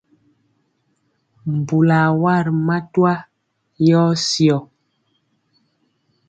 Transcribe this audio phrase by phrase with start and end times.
[1.55, 3.13] Mbulɔ a wa ri matwa
[3.87, 4.57] yɔ syɔ.